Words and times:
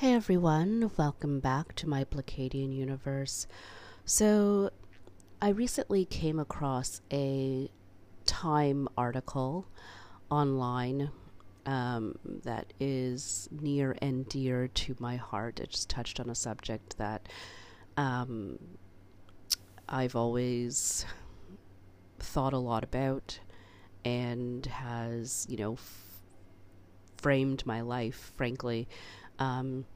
Hey 0.00 0.14
everyone, 0.14 0.90
welcome 0.96 1.40
back 1.40 1.74
to 1.74 1.86
my 1.86 2.04
Pleiadian 2.04 2.74
universe. 2.74 3.46
So, 4.06 4.70
I 5.42 5.50
recently 5.50 6.06
came 6.06 6.38
across 6.38 7.02
a 7.12 7.70
Time 8.24 8.88
article 8.96 9.66
online 10.30 11.10
um, 11.66 12.18
that 12.44 12.72
is 12.80 13.50
near 13.52 13.94
and 14.00 14.26
dear 14.26 14.68
to 14.68 14.96
my 14.98 15.16
heart. 15.16 15.60
It 15.60 15.68
just 15.68 15.90
touched 15.90 16.18
on 16.18 16.30
a 16.30 16.34
subject 16.34 16.96
that 16.96 17.28
um, 17.98 18.58
I've 19.86 20.16
always 20.16 21.04
thought 22.20 22.54
a 22.54 22.58
lot 22.58 22.84
about 22.84 23.38
and 24.02 24.64
has, 24.64 25.46
you 25.50 25.58
know, 25.58 25.74
f- 25.74 26.04
framed 27.18 27.66
my 27.66 27.82
life, 27.82 28.32
frankly. 28.34 28.88
Um, 29.40 29.86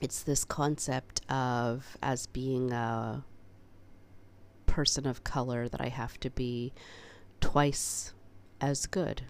it's 0.00 0.22
this 0.22 0.44
concept 0.44 1.20
of 1.30 1.98
as 2.02 2.26
being 2.26 2.72
a 2.72 3.24
person 4.66 5.06
of 5.06 5.22
color 5.24 5.68
that 5.68 5.80
I 5.80 5.88
have 5.88 6.18
to 6.20 6.30
be 6.30 6.72
twice 7.40 8.14
as 8.60 8.86
good. 8.86 9.22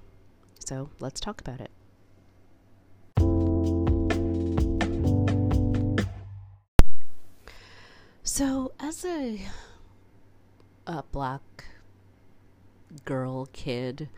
So 0.65 0.91
let's 1.01 1.21
talk 1.21 1.41
about 1.41 1.60
it. 1.60 1.71
So, 8.24 8.73
as 8.79 9.05
a, 9.05 9.43
a 10.87 11.02
black 11.10 11.65
girl 13.05 13.46
kid 13.52 14.09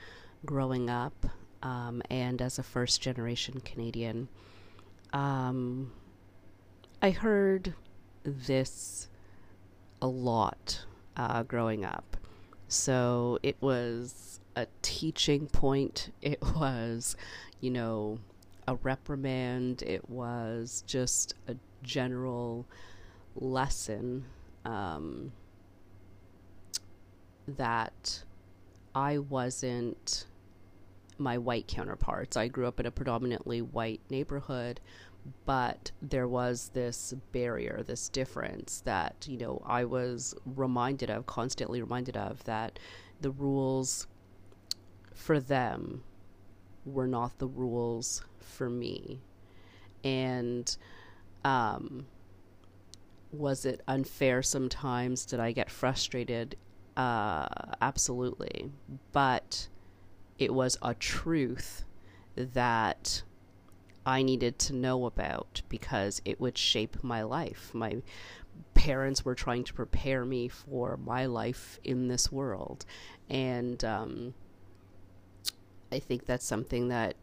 growing 0.44 0.90
up, 0.90 1.26
um, 1.62 2.02
and 2.10 2.42
as 2.42 2.58
a 2.58 2.62
first 2.62 3.00
generation 3.00 3.60
Canadian, 3.64 4.28
um, 5.14 5.92
I 7.00 7.10
heard 7.12 7.74
this 8.24 9.08
a 10.02 10.06
lot 10.08 10.84
uh, 11.16 11.44
growing 11.44 11.84
up. 11.84 12.16
So 12.68 13.38
it 13.42 13.56
was 13.60 14.40
a 14.56 14.66
teaching 14.82 15.46
point. 15.46 16.12
It 16.20 16.42
was, 16.42 17.16
you 17.60 17.70
know, 17.70 18.18
a 18.66 18.74
reprimand. 18.74 19.82
It 19.82 20.10
was 20.10 20.82
just 20.86 21.34
a 21.46 21.56
general 21.82 22.66
lesson 23.36 24.24
um, 24.64 25.32
that 27.46 28.24
I 28.94 29.18
wasn't 29.18 30.26
my 31.18 31.38
white 31.38 31.68
counterparts. 31.68 32.36
I 32.36 32.48
grew 32.48 32.66
up 32.66 32.80
in 32.80 32.86
a 32.86 32.90
predominantly 32.90 33.62
white 33.62 34.00
neighborhood, 34.10 34.80
but 35.46 35.90
there 36.02 36.28
was 36.28 36.70
this 36.74 37.14
barrier, 37.32 37.82
this 37.86 38.08
difference 38.08 38.82
that, 38.84 39.26
you 39.28 39.38
know, 39.38 39.62
I 39.64 39.84
was 39.84 40.34
reminded 40.44 41.10
of, 41.10 41.26
constantly 41.26 41.80
reminded 41.80 42.16
of, 42.16 42.44
that 42.44 42.78
the 43.20 43.30
rules 43.30 44.06
for 45.14 45.40
them 45.40 46.02
were 46.84 47.06
not 47.06 47.38
the 47.38 47.46
rules 47.46 48.22
for 48.40 48.68
me. 48.68 49.22
And, 50.02 50.76
um, 51.44 52.06
was 53.32 53.64
it 53.64 53.80
unfair 53.88 54.42
sometimes? 54.42 55.24
Did 55.24 55.40
I 55.40 55.52
get 55.52 55.70
frustrated? 55.70 56.56
Uh, 56.96 57.46
absolutely. 57.80 58.70
But 59.12 59.68
it 60.38 60.52
was 60.52 60.76
a 60.82 60.94
truth 60.94 61.84
that 62.36 63.22
I 64.06 64.22
needed 64.22 64.58
to 64.60 64.74
know 64.74 65.06
about 65.06 65.62
because 65.68 66.20
it 66.24 66.40
would 66.40 66.58
shape 66.58 67.02
my 67.02 67.22
life. 67.22 67.70
My 67.72 68.02
parents 68.74 69.24
were 69.24 69.34
trying 69.34 69.64
to 69.64 69.74
prepare 69.74 70.24
me 70.24 70.48
for 70.48 70.96
my 70.96 71.26
life 71.26 71.78
in 71.84 72.08
this 72.08 72.30
world. 72.30 72.84
And 73.30 73.82
um, 73.84 74.34
I 75.90 75.98
think 76.00 76.26
that's 76.26 76.44
something 76.44 76.88
that 76.88 77.14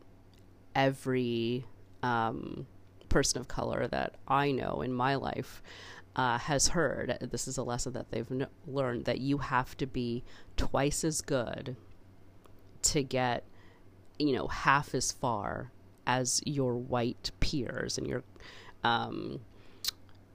every 0.73 1.65
um, 2.01 2.65
person 3.09 3.39
of 3.39 3.47
color 3.47 3.87
that 3.87 4.15
I 4.27 4.51
know 4.51 4.81
in 4.81 4.93
my 4.93 5.15
life 5.15 5.61
uh, 6.15 6.37
has 6.39 6.69
heard. 6.69 7.17
This 7.31 7.47
is 7.47 7.57
a 7.57 7.63
lesson 7.63 7.93
that 7.93 8.09
they've 8.11 8.31
learned 8.65 9.05
that 9.05 9.19
you 9.19 9.37
have 9.39 9.77
to 9.77 9.85
be 9.85 10.23
twice 10.57 11.03
as 11.03 11.21
good 11.21 11.75
to 12.83 13.03
get, 13.03 13.43
you 14.19 14.33
know, 14.33 14.47
half 14.47 14.93
as 14.93 15.11
far 15.11 15.71
as 16.07 16.41
your 16.45 16.75
white 16.75 17.31
peers 17.39 17.97
and 17.97 18.07
your, 18.07 18.23
um, 18.83 19.39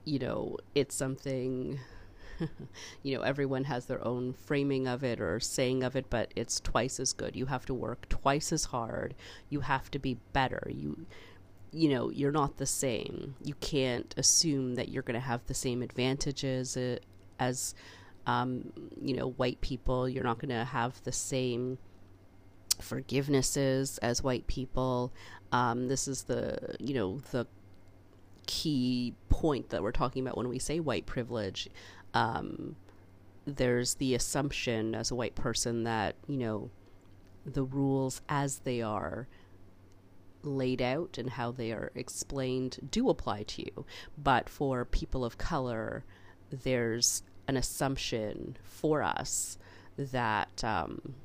you 0.05 0.19
know, 0.19 0.57
it's 0.75 0.95
something. 0.95 1.79
you 3.01 3.17
know, 3.17 3.23
everyone 3.23 3.63
has 3.63 3.87
their 3.87 4.05
own 4.05 4.31
framing 4.31 4.87
of 4.87 5.03
it 5.03 5.19
or 5.19 5.39
saying 5.39 5.83
of 5.83 5.95
it, 5.95 6.05
but 6.07 6.31
it's 6.35 6.59
twice 6.59 6.99
as 6.99 7.11
good. 7.11 7.35
You 7.35 7.47
have 7.47 7.65
to 7.65 7.73
work 7.73 8.07
twice 8.09 8.53
as 8.53 8.65
hard. 8.65 9.15
You 9.49 9.61
have 9.61 9.89
to 9.89 9.97
be 9.97 10.19
better. 10.33 10.69
You, 10.69 11.07
you 11.71 11.89
know, 11.89 12.09
you're 12.09 12.31
not 12.31 12.57
the 12.57 12.65
same. 12.65 13.35
You 13.43 13.53
can't 13.55 14.13
assume 14.17 14.75
that 14.75 14.89
you're 14.89 15.03
going 15.03 15.19
to 15.19 15.19
have 15.19 15.45
the 15.47 15.53
same 15.53 15.81
advantages 15.81 16.77
uh, 16.77 16.97
as, 17.39 17.75
um, 18.25 18.71
you 19.01 19.15
know, 19.15 19.31
white 19.31 19.61
people. 19.61 20.07
You're 20.07 20.23
not 20.23 20.39
going 20.39 20.49
to 20.49 20.65
have 20.65 21.01
the 21.03 21.11
same 21.11 21.77
forgivenesses 22.79 23.99
as 24.01 24.23
white 24.23 24.47
people. 24.47 25.13
Um, 25.51 25.87
this 25.87 26.07
is 26.07 26.23
the 26.23 26.75
you 26.79 26.93
know 26.93 27.19
the 27.31 27.47
key 28.45 29.13
point 29.29 29.69
that 29.69 29.83
we're 29.83 29.91
talking 29.91 30.25
about 30.25 30.37
when 30.37 30.49
we 30.49 30.59
say 30.59 30.79
white 30.79 31.05
privilege. 31.05 31.69
Um, 32.13 32.75
there's 33.45 33.95
the 33.95 34.13
assumption 34.15 34.95
as 34.95 35.11
a 35.11 35.15
white 35.15 35.35
person 35.35 35.83
that 35.83 36.15
you 36.27 36.37
know 36.37 36.69
the 37.45 37.63
rules 37.63 38.21
as 38.27 38.59
they 38.59 38.81
are 38.81 39.27
laid 40.43 40.81
out 40.81 41.17
and 41.17 41.31
how 41.31 41.51
they 41.51 41.71
are 41.71 41.91
explained 41.95 42.79
do 42.91 43.09
apply 43.09 43.43
to 43.43 43.61
you. 43.61 43.85
But 44.17 44.49
for 44.49 44.85
people 44.85 45.25
of 45.25 45.37
color, 45.37 46.03
there's 46.49 47.23
an 47.47 47.57
assumption 47.57 48.57
for 48.63 49.01
us 49.01 49.57
that 49.97 50.63
um, 50.63 51.15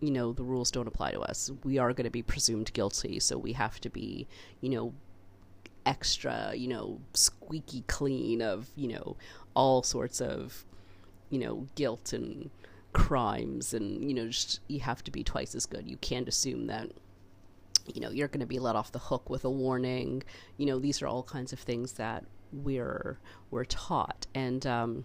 you 0.00 0.10
know, 0.10 0.32
the 0.32 0.44
rules 0.44 0.70
don't 0.70 0.86
apply 0.86 1.12
to 1.12 1.20
us. 1.20 1.50
We 1.64 1.78
are 1.78 1.92
going 1.92 2.04
to 2.04 2.10
be 2.10 2.22
presumed 2.22 2.72
guilty, 2.72 3.18
so 3.20 3.36
we 3.36 3.52
have 3.54 3.80
to 3.80 3.90
be, 3.90 4.26
you 4.60 4.70
know, 4.70 4.94
extra, 5.86 6.52
you 6.54 6.68
know, 6.68 7.00
squeaky 7.14 7.82
clean 7.86 8.42
of, 8.42 8.68
you 8.76 8.88
know, 8.88 9.16
all 9.54 9.82
sorts 9.82 10.20
of, 10.20 10.64
you 11.30 11.38
know, 11.38 11.66
guilt 11.74 12.12
and 12.12 12.50
crimes 12.92 13.74
and, 13.74 14.04
you 14.04 14.14
know, 14.14 14.28
just 14.28 14.60
you 14.68 14.80
have 14.80 15.02
to 15.04 15.10
be 15.10 15.24
twice 15.24 15.54
as 15.54 15.66
good. 15.66 15.86
You 15.86 15.96
can't 15.96 16.28
assume 16.28 16.66
that 16.66 16.90
you 17.94 18.02
know, 18.02 18.10
you're 18.10 18.28
going 18.28 18.40
to 18.40 18.46
be 18.46 18.58
let 18.58 18.76
off 18.76 18.92
the 18.92 18.98
hook 18.98 19.30
with 19.30 19.46
a 19.46 19.50
warning. 19.50 20.22
You 20.58 20.66
know, 20.66 20.78
these 20.78 21.00
are 21.00 21.06
all 21.06 21.22
kinds 21.22 21.52
of 21.52 21.58
things 21.58 21.92
that 21.94 22.24
we're 22.52 23.18
we're 23.50 23.64
taught 23.64 24.26
and 24.34 24.66
um 24.66 25.04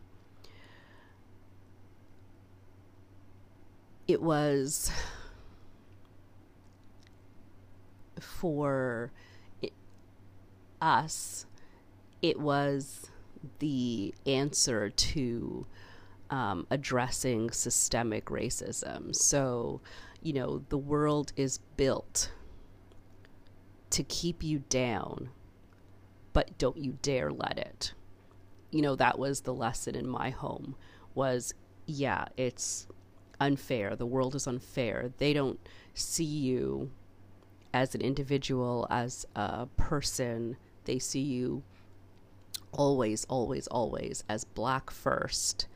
it 4.08 4.22
was 4.22 4.92
for 8.20 9.12
it, 9.62 9.74
us, 10.82 11.46
it 12.22 12.40
was 12.40 13.10
the 13.60 14.14
answer 14.26 14.90
to 14.90 15.66
um, 16.30 16.68
addressing 16.70 17.52
systemic 17.52 18.26
racism. 18.26 19.16
So, 19.16 19.82
you 20.22 20.34
know, 20.34 20.64
the 20.70 20.78
world 20.78 21.32
is 21.36 21.60
built 21.78 22.32
to 23.92 24.04
keep 24.04 24.42
you 24.44 24.64
down, 24.70 25.30
but 26.34 26.58
don't 26.58 26.78
you 26.78 26.98
dare 27.02 27.32
let 27.32 27.58
it. 27.58 27.94
You 28.72 28.82
know, 28.82 28.96
that 28.96 29.20
was 29.20 29.42
the 29.42 29.54
lesson 29.54 29.96
in 29.96 30.08
my 30.08 30.32
home 30.32 30.76
was 31.14 31.54
yeah, 31.86 32.26
it's 32.38 32.88
unfair. 33.40 33.96
The 33.96 34.06
world 34.06 34.36
is 34.36 34.48
unfair. 34.48 35.12
They 35.18 35.34
don't 35.34 35.60
see 35.94 36.24
you 36.24 36.92
as 37.74 37.96
an 37.96 38.02
individual, 38.02 38.88
as 38.90 39.26
a 39.36 39.66
person. 39.78 40.58
They 40.86 41.00
see 41.00 41.22
you 41.22 41.64
always, 42.72 43.26
always, 43.26 43.68
always 43.68 44.24
as 44.30 44.44
black 44.44 44.90
first. 44.90 45.68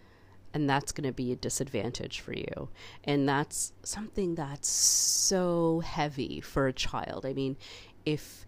And 0.53 0.69
that's 0.69 0.91
going 0.91 1.07
to 1.07 1.13
be 1.13 1.31
a 1.31 1.35
disadvantage 1.35 2.19
for 2.19 2.33
you. 2.33 2.69
And 3.03 3.27
that's 3.27 3.73
something 3.83 4.35
that's 4.35 4.69
so 4.69 5.81
heavy 5.81 6.41
for 6.41 6.67
a 6.67 6.73
child. 6.73 7.25
I 7.25 7.33
mean, 7.33 7.57
if 8.05 8.45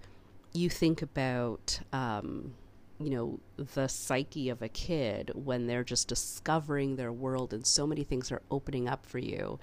you 0.53 0.69
think 0.69 1.01
about, 1.01 1.79
um, 1.93 2.55
you 2.99 3.09
know 3.09 3.39
the 3.55 3.87
psyche 3.87 4.49
of 4.49 4.61
a 4.61 4.69
kid 4.69 5.31
when 5.33 5.67
they're 5.67 5.83
just 5.83 6.07
discovering 6.07 6.95
their 6.95 7.13
world 7.13 7.53
and 7.53 7.65
so 7.65 7.87
many 7.87 8.03
things 8.03 8.31
are 8.31 8.41
opening 8.51 8.89
up 8.89 9.05
for 9.05 9.19
you 9.19 9.57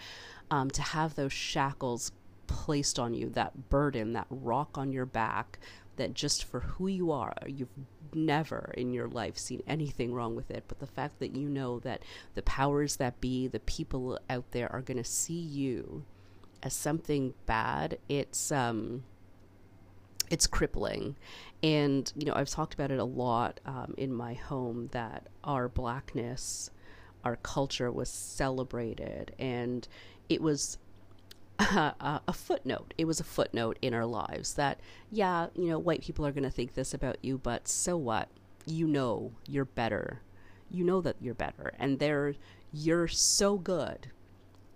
um, 0.51 0.71
to 0.71 0.83
have 0.83 1.15
those 1.15 1.33
shackles 1.33 2.13
placed 2.47 2.99
on 2.99 3.15
you, 3.15 3.29
that 3.31 3.69
burden, 3.69 4.13
that 4.13 4.27
rock 4.31 4.79
on 4.79 4.93
your 4.93 5.07
back, 5.07 5.59
that 5.97 6.15
just 6.15 6.45
for 6.45 6.61
who 6.61 6.87
you 6.87 7.11
are, 7.11 7.35
you've 7.47 7.69
never 8.15 8.73
in 8.77 8.93
your 8.93 9.09
life 9.09 9.37
seen 9.37 9.63
anything 9.67 10.13
wrong 10.13 10.37
with 10.37 10.51
it. 10.51 10.65
But 10.69 10.79
the 10.79 10.87
fact 10.87 11.19
that 11.19 11.35
you 11.35 11.49
know 11.49 11.81
that 11.81 12.03
the 12.35 12.43
powers 12.43 12.97
that 12.97 13.21
be, 13.21 13.49
the 13.49 13.61
people 13.61 14.19
out 14.29 14.51
there 14.53 14.71
are 14.73 14.83
going 14.83 14.99
to 14.99 15.05
see 15.05 15.35
you 15.35 16.05
as 16.63 16.75
something 16.75 17.35
bad, 17.47 17.99
it's, 18.09 18.53
um, 18.53 19.05
it's 20.31 20.47
crippling. 20.47 21.17
And, 21.63 22.13
you 22.17 22.27
know, 22.27 22.35
I've 22.35 22.49
talked 22.49 22.75
about 22.75 22.91
it 22.91 22.99
a 22.99 23.05
lot 23.05 23.61
um, 23.65 23.95
in 23.97 24.13
my 24.13 24.35
home 24.35 24.89
that 24.93 25.27
our 25.45 25.69
blackness, 25.69 26.71
our 27.25 27.37
culture 27.37 27.91
was 27.91 28.09
celebrated 28.09 29.35
and 29.39 29.87
it 30.29 30.43
was 30.43 30.79
a, 31.59 32.21
a, 32.29 32.33
footnote. 32.33 32.93
It 32.99 33.07
was 33.07 33.21
a 33.21 33.25
footnote 33.25 33.79
in 33.81 33.95
our 33.95 34.07
lives 34.07 34.55
that, 34.55 34.81
yeah, 35.11 35.47
you 35.55 35.69
know, 35.69 35.79
white 35.79 36.03
people 36.03 36.27
are 36.27 36.33
going 36.33 36.45
to 36.45 36.51
think 36.51 36.75
this 36.75 36.93
about 36.93 37.17
you, 37.23 37.39
but 37.39 37.67
so 37.69 37.97
what? 37.97 38.29
You 38.67 38.87
know 38.87 39.33
you're 39.49 39.65
better. 39.65 40.21
You 40.71 40.85
know 40.85 41.01
that 41.01 41.17
you're 41.21 41.35
better. 41.35 41.73
And 41.79 41.99
they're, 41.99 42.35
you're 42.73 43.09
so 43.09 43.57
good 43.57 44.09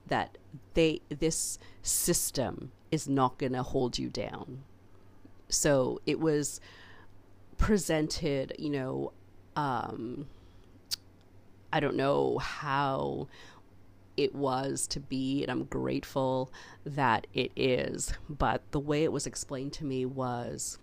that 0.07 0.39
they, 0.75 1.03
this 1.09 1.59
system 1.83 2.73
is 2.91 3.09
not 3.09 3.39
going 3.39 3.53
to 3.53 3.63
hold 3.63 3.99
you 3.99 4.09
down. 4.09 4.63
So 5.51 6.01
it 6.07 6.21
was 6.21 6.61
presented, 7.59 8.55
you 8.59 8.71
know, 8.71 9.13
um, 9.57 10.27
I 11.73 11.81
don't 11.81 11.97
know 11.97 12.39
how 12.39 13.29
it 14.17 14.35
was 14.35 14.87
to 14.89 15.01
be, 15.01 15.43
and 15.43 15.51
I'm 15.51 15.65
grateful 15.65 16.53
that 16.85 17.27
it 17.33 17.53
is. 17.57 18.13
But 18.29 18.63
the 18.71 18.81
way 18.81 19.05
it 19.05 19.13
was 19.13 19.27
explained 19.27 19.73
to 19.75 19.85
me 19.85 20.05
was 20.05 20.79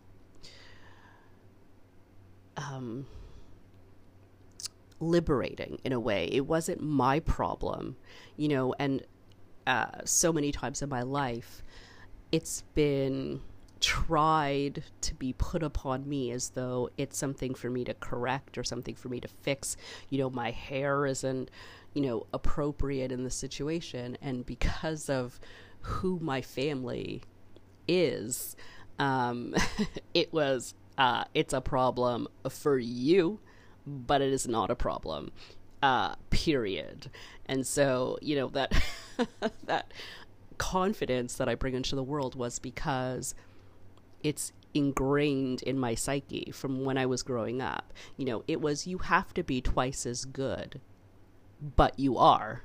um, 2.55 3.05
liberating 4.99 5.79
in 5.83 5.93
a 5.93 5.99
way. 5.99 6.29
It 6.31 6.47
wasn't 6.47 6.81
my 6.81 7.19
problem, 7.19 7.97
you 8.35 8.47
know, 8.47 8.73
and 8.79 9.03
uh, 9.65 9.87
so 10.05 10.31
many 10.31 10.51
times 10.51 10.81
in 10.81 10.89
my 10.89 11.01
life, 11.01 11.61
it's 12.31 12.63
been 12.73 13.41
tried 13.79 14.83
to 15.01 15.15
be 15.15 15.33
put 15.33 15.63
upon 15.63 16.07
me 16.07 16.31
as 16.31 16.49
though 16.49 16.89
it's 16.97 17.17
something 17.17 17.53
for 17.53 17.69
me 17.69 17.83
to 17.85 17.93
correct 17.95 18.57
or 18.57 18.63
something 18.63 18.95
for 18.95 19.09
me 19.09 19.19
to 19.19 19.27
fix. 19.27 19.77
You 20.09 20.19
know, 20.19 20.29
my 20.29 20.51
hair 20.51 21.05
isn't, 21.05 21.49
you 21.93 22.01
know, 22.01 22.27
appropriate 22.33 23.11
in 23.11 23.23
the 23.23 23.31
situation. 23.31 24.17
And 24.21 24.45
because 24.45 25.09
of 25.09 25.39
who 25.81 26.19
my 26.19 26.41
family 26.41 27.23
is, 27.87 28.55
um, 28.99 29.55
it 30.13 30.31
was, 30.33 30.73
uh, 30.97 31.25
it's 31.33 31.53
a 31.53 31.61
problem 31.61 32.27
for 32.49 32.77
you, 32.77 33.39
but 33.85 34.21
it 34.21 34.33
is 34.33 34.47
not 34.47 34.69
a 34.71 34.75
problem, 34.75 35.31
uh, 35.81 36.15
period. 36.29 37.09
And 37.45 37.65
so, 37.65 38.17
you 38.21 38.35
know, 38.35 38.47
that, 38.49 38.73
that, 39.65 39.91
confidence 40.57 41.35
that 41.35 41.47
I 41.47 41.55
bring 41.55 41.73
into 41.73 41.95
the 41.95 42.03
world 42.03 42.35
was 42.35 42.59
because 42.59 43.35
it's 44.23 44.53
ingrained 44.73 45.63
in 45.63 45.79
my 45.79 45.95
psyche 45.95 46.51
from 46.53 46.83
when 46.85 46.97
I 46.97 47.05
was 47.05 47.23
growing 47.23 47.61
up. 47.61 47.93
You 48.15 48.25
know, 48.25 48.43
it 48.47 48.61
was 48.61 48.87
you 48.87 48.99
have 48.99 49.33
to 49.33 49.43
be 49.43 49.61
twice 49.61 50.05
as 50.05 50.25
good, 50.25 50.79
but 51.75 51.99
you 51.99 52.17
are. 52.17 52.63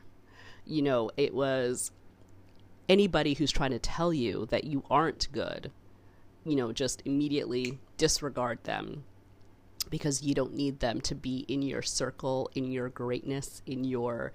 You 0.65 0.83
know, 0.83 1.11
it 1.17 1.35
was 1.35 1.91
anybody 2.89 3.35
who's 3.35 3.51
trying 3.51 3.71
to 3.71 3.79
tell 3.79 4.13
you 4.13 4.47
that 4.47 4.65
you 4.65 4.85
aren't 4.91 5.29
good, 5.33 5.71
you 6.45 6.57
know, 6.57 6.73
just 6.73 7.03
immediately 7.05 7.79
disregard 7.97 8.63
them 8.65 9.05
because 9.91 10.23
you 10.23 10.35
don't 10.35 10.55
need 10.55 10.81
them 10.81 11.01
to 11.01 11.15
be 11.15 11.45
in 11.49 11.63
your 11.63 11.83
circle, 11.83 12.51
in 12.55 12.71
your 12.71 12.89
greatness, 12.89 13.63
in 13.67 13.85
your, 13.85 14.33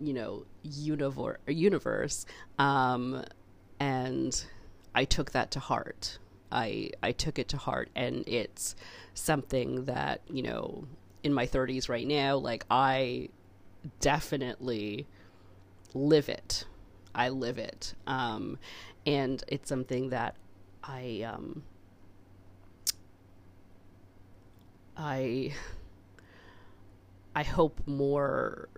you 0.00 0.12
know, 0.12 0.44
universe. 0.62 1.38
universe. 1.46 2.26
Um, 2.58 3.24
and 3.78 4.44
I 4.94 5.04
took 5.04 5.32
that 5.32 5.50
to 5.52 5.60
heart 5.60 6.18
I 6.50 6.90
I 7.02 7.12
took 7.12 7.38
it 7.38 7.48
to 7.48 7.56
heart, 7.56 7.90
and 7.94 8.24
it's 8.26 8.76
something 9.14 9.84
that 9.86 10.20
you 10.30 10.42
know 10.42 10.84
in 11.22 11.32
my 11.32 11.46
30s 11.46 11.88
right 11.88 12.06
now, 12.06 12.36
like 12.36 12.64
I 12.70 13.30
definitely 14.00 15.06
live 15.94 16.28
it. 16.28 16.66
I 17.14 17.30
live 17.30 17.58
it, 17.58 17.94
um, 18.06 18.58
and 19.06 19.42
it's 19.48 19.68
something 19.68 20.10
that 20.10 20.36
I 20.84 21.22
um, 21.22 21.62
I 24.96 25.52
I 27.34 27.42
hope 27.42 27.80
more 27.86 28.68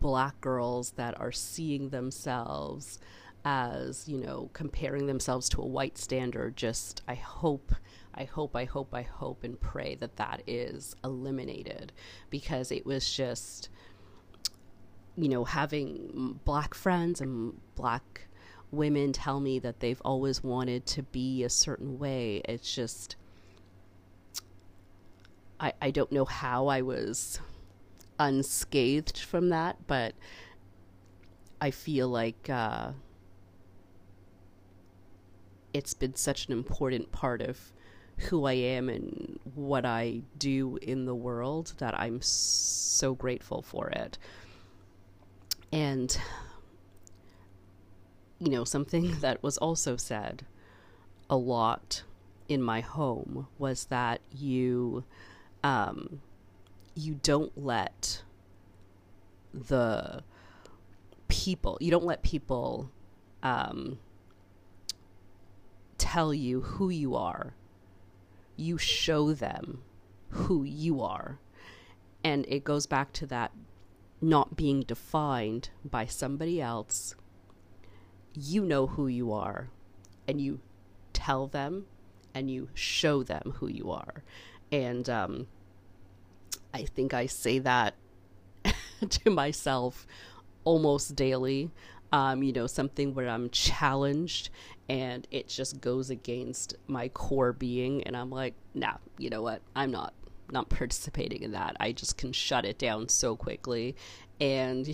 black 0.00 0.40
girls 0.40 0.92
that 0.92 1.18
are 1.18 1.32
seeing 1.32 1.88
themselves 1.88 2.98
as 3.44 4.08
you 4.08 4.16
know 4.16 4.48
comparing 4.52 5.06
themselves 5.06 5.48
to 5.48 5.60
a 5.60 5.66
white 5.66 5.98
standard 5.98 6.56
just 6.56 7.02
i 7.06 7.14
hope 7.14 7.74
i 8.14 8.24
hope 8.24 8.56
i 8.56 8.64
hope 8.64 8.94
i 8.94 9.02
hope 9.02 9.44
and 9.44 9.60
pray 9.60 9.94
that 9.96 10.16
that 10.16 10.42
is 10.46 10.96
eliminated 11.04 11.92
because 12.30 12.72
it 12.72 12.86
was 12.86 13.12
just 13.12 13.68
you 15.16 15.28
know 15.28 15.44
having 15.44 16.40
black 16.44 16.74
friends 16.74 17.20
and 17.20 17.52
black 17.74 18.26
women 18.70 19.12
tell 19.12 19.40
me 19.40 19.58
that 19.58 19.80
they've 19.80 20.02
always 20.04 20.42
wanted 20.42 20.86
to 20.86 21.02
be 21.02 21.44
a 21.44 21.50
certain 21.50 21.98
way 21.98 22.40
it's 22.46 22.74
just 22.74 23.16
i 25.60 25.72
i 25.82 25.90
don't 25.90 26.10
know 26.10 26.24
how 26.24 26.66
i 26.66 26.80
was 26.80 27.38
unscathed 28.18 29.18
from 29.18 29.50
that 29.50 29.76
but 29.86 30.14
i 31.60 31.70
feel 31.70 32.08
like 32.08 32.48
uh 32.48 32.90
it's 35.74 35.92
been 35.92 36.14
such 36.14 36.46
an 36.46 36.52
important 36.52 37.12
part 37.12 37.42
of 37.42 37.72
who 38.16 38.46
I 38.46 38.52
am 38.52 38.88
and 38.88 39.40
what 39.54 39.84
I 39.84 40.22
do 40.38 40.78
in 40.80 41.04
the 41.04 41.16
world 41.16 41.74
that 41.78 41.98
I'm 41.98 42.22
so 42.22 43.14
grateful 43.14 43.60
for 43.60 43.88
it. 43.88 44.16
And, 45.72 46.16
you 48.38 48.50
know, 48.50 48.62
something 48.64 49.16
that 49.20 49.42
was 49.42 49.58
also 49.58 49.96
said 49.96 50.46
a 51.28 51.36
lot 51.36 52.04
in 52.48 52.62
my 52.62 52.80
home 52.80 53.48
was 53.58 53.86
that 53.86 54.20
you, 54.30 55.02
um, 55.64 56.20
you 56.94 57.14
don't 57.14 57.52
let 57.56 58.22
the 59.52 60.22
people, 61.26 61.78
you 61.80 61.90
don't 61.90 62.04
let 62.04 62.22
people, 62.22 62.90
um, 63.42 63.98
tell 66.14 66.32
you 66.32 66.60
who 66.60 66.90
you 66.90 67.16
are. 67.16 67.54
You 68.56 68.78
show 68.78 69.32
them 69.32 69.82
who 70.28 70.62
you 70.62 71.02
are. 71.02 71.40
And 72.22 72.46
it 72.48 72.62
goes 72.62 72.86
back 72.86 73.12
to 73.14 73.26
that 73.26 73.50
not 74.20 74.54
being 74.54 74.82
defined 74.82 75.70
by 75.84 76.06
somebody 76.06 76.62
else. 76.62 77.16
You 78.32 78.64
know 78.64 78.86
who 78.86 79.08
you 79.08 79.32
are, 79.32 79.70
and 80.28 80.40
you 80.40 80.60
tell 81.12 81.48
them 81.48 81.86
and 82.32 82.48
you 82.48 82.68
show 82.74 83.24
them 83.24 83.54
who 83.56 83.66
you 83.66 83.90
are. 83.90 84.22
And 84.70 85.10
um, 85.10 85.48
I 86.72 86.84
think 86.84 87.12
I 87.12 87.26
say 87.26 87.58
that 87.58 87.94
to 89.08 89.30
myself 89.30 90.06
almost 90.62 91.16
daily. 91.16 91.72
Um, 92.14 92.44
you 92.44 92.52
know, 92.52 92.68
something 92.68 93.12
where 93.14 93.28
I'm 93.28 93.50
challenged 93.50 94.50
and 94.88 95.26
it 95.30 95.48
just 95.48 95.80
goes 95.80 96.10
against 96.10 96.74
my 96.86 97.08
core 97.08 97.52
being. 97.52 98.02
And 98.04 98.16
i'm 98.16 98.30
like 98.30 98.54
nah 98.74 98.94
you 99.18 99.30
know 99.30 99.42
what? 99.42 99.62
I'm 99.74 99.90
not 99.90 100.14
not 100.50 100.68
participating 100.68 101.42
in 101.42 101.52
that. 101.52 101.76
I 101.80 101.92
just 101.92 102.16
can 102.16 102.32
shut 102.32 102.64
it 102.64 102.78
down 102.78 103.08
so 103.08 103.36
quickly. 103.36 103.96
And 104.40 104.86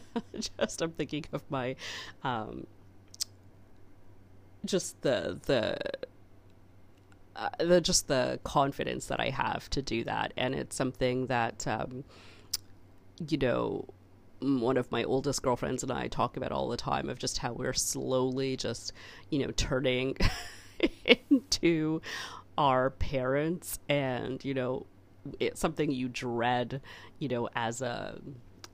just 0.58 0.82
i'm 0.82 0.92
thinking 0.92 1.24
of 1.32 1.42
my 1.50 1.76
um 2.22 2.66
just 4.64 5.00
the 5.02 5.38
the 5.46 5.76
uh, 7.34 7.48
the 7.58 7.80
just 7.80 8.08
the 8.08 8.38
confidence 8.44 9.06
that 9.06 9.18
I 9.18 9.30
have 9.30 9.68
to 9.70 9.80
do 9.80 10.04
that, 10.04 10.32
and 10.36 10.54
it's 10.54 10.76
something 10.76 11.26
that 11.28 11.66
um, 11.66 12.04
you 13.28 13.38
know 13.38 13.86
one 14.42 14.76
of 14.76 14.90
my 14.90 15.04
oldest 15.04 15.42
girlfriends 15.42 15.82
and 15.82 15.92
I 15.92 16.08
talk 16.08 16.36
about 16.36 16.52
all 16.52 16.68
the 16.68 16.76
time 16.76 17.08
of 17.08 17.18
just 17.18 17.38
how 17.38 17.52
we're 17.52 17.72
slowly 17.72 18.56
just, 18.56 18.92
you 19.30 19.38
know, 19.38 19.52
turning 19.52 20.16
into 21.04 22.02
our 22.58 22.90
parents 22.90 23.78
and, 23.88 24.44
you 24.44 24.54
know, 24.54 24.86
it's 25.38 25.60
something 25.60 25.90
you 25.90 26.08
dread, 26.08 26.80
you 27.18 27.28
know, 27.28 27.48
as 27.54 27.80
a, 27.82 28.20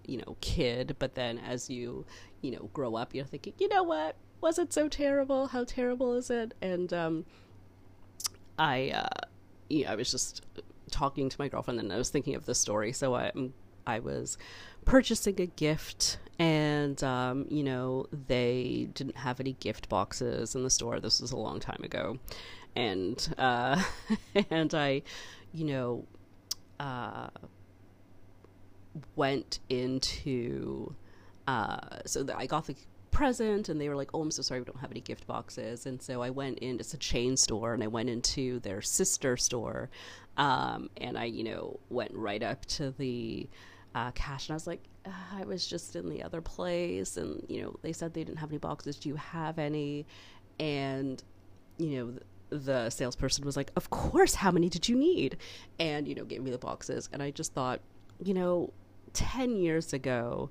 you 0.06 0.18
know, 0.18 0.36
kid, 0.40 0.96
but 0.98 1.14
then 1.14 1.38
as 1.38 1.68
you, 1.68 2.06
you 2.40 2.50
know, 2.50 2.70
grow 2.72 2.94
up, 2.94 3.14
you're 3.14 3.24
thinking, 3.24 3.52
you 3.58 3.68
know 3.68 3.82
what? 3.82 4.16
was 4.40 4.58
it 4.58 4.72
so 4.72 4.88
terrible? 4.88 5.48
How 5.48 5.64
terrible 5.64 6.14
is 6.14 6.30
it? 6.30 6.54
And 6.62 6.92
um, 6.92 7.24
I, 8.58 8.90
uh, 8.90 9.26
yeah, 9.68 9.92
I 9.92 9.96
was 9.96 10.10
just 10.10 10.44
talking 10.90 11.28
to 11.28 11.36
my 11.38 11.48
girlfriend 11.48 11.80
and 11.80 11.92
I 11.92 11.96
was 11.96 12.10
thinking 12.10 12.34
of 12.34 12.46
the 12.46 12.54
story. 12.54 12.92
So 12.92 13.14
I, 13.14 13.32
I 13.88 13.98
was 13.98 14.38
purchasing 14.84 15.40
a 15.40 15.46
gift 15.46 16.18
and 16.38 17.02
um, 17.02 17.46
you 17.48 17.64
know 17.64 18.06
they 18.26 18.88
didn't 18.94 19.16
have 19.16 19.40
any 19.40 19.54
gift 19.54 19.88
boxes 19.88 20.54
in 20.54 20.62
the 20.62 20.70
store. 20.70 21.00
This 21.00 21.20
was 21.20 21.32
a 21.32 21.36
long 21.36 21.58
time 21.58 21.80
ago. 21.82 22.18
And 22.76 23.34
uh, 23.38 23.82
and 24.50 24.74
i 24.74 25.02
you 25.52 25.64
know 25.64 26.04
uh, 26.78 27.28
went 29.16 29.58
into 29.68 30.94
uh, 31.46 31.78
so 32.04 32.26
i 32.36 32.46
got 32.46 32.66
the 32.66 32.76
present 33.10 33.68
and 33.68 33.80
they 33.80 33.88
were 33.88 33.96
like 33.96 34.10
oh 34.14 34.20
i'm 34.20 34.30
so 34.30 34.42
sorry 34.42 34.60
we 34.60 34.66
don't 34.66 34.78
have 34.78 34.90
any 34.92 35.00
gift 35.00 35.26
boxes. 35.26 35.86
And 35.86 36.00
so 36.00 36.22
i 36.22 36.30
went 36.30 36.58
in 36.58 36.78
it's 36.78 36.94
a 36.94 36.98
chain 36.98 37.36
store 37.36 37.74
and 37.74 37.82
i 37.82 37.86
went 37.86 38.10
into 38.10 38.60
their 38.60 38.80
sister 38.82 39.36
store 39.36 39.90
um, 40.36 40.88
and 40.98 41.18
i 41.18 41.24
you 41.24 41.42
know 41.42 41.80
went 41.88 42.12
right 42.14 42.42
up 42.42 42.64
to 42.66 42.92
the 42.92 43.48
uh, 43.98 44.10
cash. 44.12 44.48
And 44.48 44.54
i 44.54 44.56
was 44.56 44.66
like 44.66 44.84
i 45.34 45.44
was 45.44 45.66
just 45.66 45.96
in 45.96 46.08
the 46.08 46.22
other 46.22 46.40
place. 46.40 47.16
And 47.16 47.44
you 47.48 47.62
know 47.62 47.76
they 47.82 47.92
said 47.92 48.14
they 48.14 48.24
didn't 48.24 48.38
have 48.38 48.50
any 48.50 48.58
boxes. 48.58 48.96
Do 48.96 49.08
you 49.08 49.16
have 49.16 49.58
any? 49.58 50.06
And 50.60 51.22
you 51.78 51.96
know 51.96 52.14
the 52.50 52.90
salesperson 52.90 53.44
was 53.44 53.56
like 53.56 53.70
of 53.76 53.90
course. 53.90 54.34
How 54.34 54.50
many 54.50 54.68
did 54.68 54.88
you 54.88 54.96
need? 54.96 55.36
And 55.78 56.06
you 56.06 56.14
know 56.14 56.24
gave 56.24 56.42
me 56.42 56.50
the 56.50 56.58
boxes. 56.58 57.08
And 57.12 57.22
i 57.22 57.30
just 57.30 57.52
thought 57.54 57.80
you 58.22 58.34
know 58.34 58.72
10 59.14 59.56
years 59.56 59.92
ago 59.92 60.50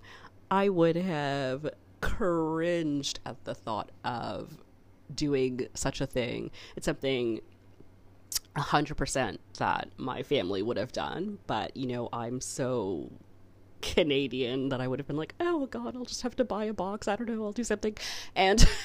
i 0.50 0.68
would 0.68 0.96
have 0.96 1.70
cringed 2.02 3.20
at 3.26 3.44
the 3.44 3.54
thought 3.54 3.92
of 4.04 4.58
doing 5.14 5.68
such 5.74 6.02
a 6.02 6.08
thing. 6.08 6.52
It's 6.76 6.86
something 6.86 7.42
100% 8.56 9.38
that 9.60 9.90
my 9.98 10.24
family 10.24 10.62
would 10.62 10.78
have 10.78 10.92
done, 10.92 11.40
but 11.48 11.76
you 11.78 11.88
know, 11.88 12.10
I'm 12.12 12.42
so 12.42 13.12
Canadian 13.82 14.70
that 14.70 14.82
I 14.82 14.88
would 14.88 15.00
have 15.00 15.08
been 15.08 15.18
like, 15.18 15.36
oh 15.40 15.66
god, 15.68 15.96
I'll 15.96 16.06
just 16.06 16.22
have 16.22 16.36
to 16.38 16.46
buy 16.46 16.66
a 16.66 16.74
box. 16.74 17.08
I 17.08 17.16
don't 17.16 17.30
know, 17.30 17.44
I'll 17.44 17.52
do 17.52 17.64
something. 17.64 17.96
And 18.36 18.68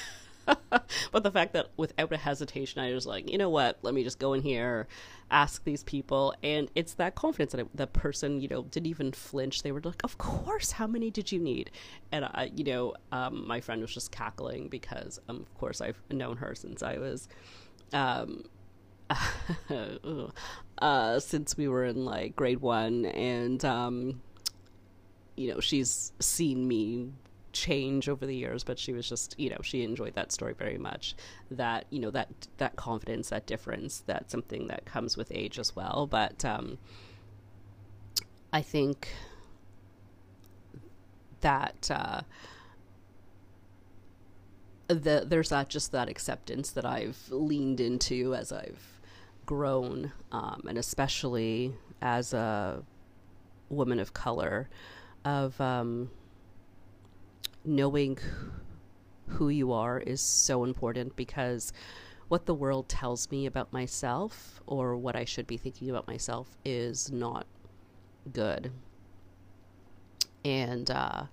but 1.11 1.23
the 1.23 1.31
fact 1.31 1.53
that 1.53 1.67
without 1.77 2.11
a 2.11 2.17
hesitation, 2.17 2.81
I 2.81 2.93
was 2.93 3.05
like, 3.05 3.29
you 3.29 3.37
know 3.37 3.49
what? 3.49 3.77
Let 3.81 3.93
me 3.93 4.03
just 4.03 4.19
go 4.19 4.33
in 4.33 4.41
here, 4.41 4.87
ask 5.31 5.63
these 5.63 5.83
people, 5.83 6.33
and 6.43 6.69
it's 6.75 6.93
that 6.95 7.15
confidence 7.15 7.53
that 7.53 7.61
I, 7.61 7.69
the 7.73 7.87
person, 7.87 8.41
you 8.41 8.47
know, 8.47 8.63
didn't 8.63 8.87
even 8.87 9.11
flinch. 9.11 9.63
They 9.63 9.71
were 9.71 9.81
like, 9.83 10.03
"Of 10.03 10.17
course. 10.17 10.71
How 10.71 10.87
many 10.87 11.09
did 11.11 11.31
you 11.31 11.39
need?" 11.39 11.71
And 12.11 12.25
I, 12.25 12.51
you 12.53 12.63
know, 12.63 12.93
um, 13.11 13.47
my 13.47 13.61
friend 13.61 13.81
was 13.81 13.93
just 13.93 14.11
cackling 14.11 14.67
because, 14.67 15.19
um, 15.29 15.37
of 15.37 15.53
course, 15.57 15.81
I've 15.81 16.01
known 16.11 16.37
her 16.37 16.55
since 16.55 16.83
I 16.83 16.97
was, 16.97 17.27
um, 17.93 18.43
uh, 20.79 21.19
since 21.19 21.57
we 21.57 21.67
were 21.67 21.85
in 21.85 22.05
like 22.05 22.35
grade 22.35 22.59
one, 22.59 23.05
and 23.05 23.63
um, 23.63 24.21
you 25.35 25.53
know, 25.53 25.59
she's 25.59 26.11
seen 26.19 26.67
me 26.67 27.11
change 27.51 28.09
over 28.09 28.25
the 28.25 28.35
years 28.35 28.63
but 28.63 28.79
she 28.79 28.93
was 28.93 29.07
just 29.07 29.39
you 29.39 29.47
know 29.47 29.59
she 29.61 29.83
enjoyed 29.83 30.15
that 30.15 30.31
story 30.31 30.53
very 30.53 30.77
much. 30.77 31.15
That 31.51 31.85
you 31.89 31.99
know 31.99 32.11
that 32.11 32.29
that 32.57 32.75
confidence 32.75 33.29
that 33.29 33.45
difference 33.45 34.03
that's 34.05 34.31
something 34.31 34.67
that 34.67 34.85
comes 34.85 35.17
with 35.17 35.31
age 35.31 35.59
as 35.59 35.75
well. 35.75 36.07
But 36.09 36.43
um 36.45 36.77
i 38.51 38.61
think 38.61 39.09
that 41.41 41.89
uh 41.91 42.21
the, 44.87 45.23
there's 45.25 45.49
that 45.49 45.69
just 45.69 45.91
that 45.91 46.09
acceptance 46.09 46.71
that 46.71 46.85
I've 46.85 47.17
leaned 47.29 47.79
into 47.79 48.35
as 48.35 48.51
I've 48.51 48.99
grown, 49.45 50.11
um, 50.31 50.63
and 50.67 50.77
especially 50.77 51.73
as 52.01 52.33
a 52.33 52.83
woman 53.69 53.99
of 53.99 54.13
color, 54.13 54.69
of 55.25 55.59
um, 55.59 56.09
knowing 57.65 58.17
who 59.27 59.49
you 59.49 59.71
are 59.71 59.99
is 59.99 60.21
so 60.21 60.63
important 60.63 61.15
because 61.15 61.73
what 62.27 62.45
the 62.45 62.53
world 62.53 62.89
tells 62.89 63.29
me 63.31 63.45
about 63.45 63.71
myself 63.71 64.61
or 64.65 64.97
what 64.97 65.15
I 65.15 65.25
should 65.25 65.47
be 65.47 65.57
thinking 65.57 65.89
about 65.89 66.07
myself 66.07 66.57
is 66.65 67.11
not 67.11 67.45
good. 68.31 68.71
And 70.45 70.89
uh, 70.89 71.23